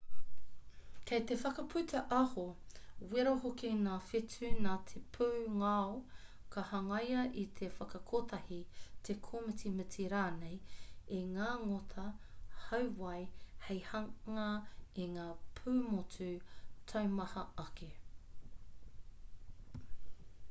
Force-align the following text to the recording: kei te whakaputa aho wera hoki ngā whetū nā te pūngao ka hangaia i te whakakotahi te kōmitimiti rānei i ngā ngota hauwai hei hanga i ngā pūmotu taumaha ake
kei 1.09 1.21
te 1.29 1.35
whakaputa 1.41 1.99
aho 2.19 2.43
wera 3.09 3.33
hoki 3.41 3.67
ngā 3.81 3.97
whetū 4.11 4.47
nā 4.67 4.71
te 4.91 5.01
pūngao 5.17 5.91
ka 6.55 6.63
hangaia 6.69 7.25
i 7.41 7.43
te 7.59 7.67
whakakotahi 7.75 8.57
te 9.09 9.15
kōmitimiti 9.27 10.07
rānei 10.15 10.57
i 11.17 11.19
ngā 11.35 11.49
ngota 11.65 12.05
hauwai 12.69 13.19
hei 13.67 13.79
hanga 13.91 14.47
i 15.03 15.05
ngā 15.19 15.27
pūmotu 15.61 16.31
taumaha 16.93 17.45
ake 17.67 17.91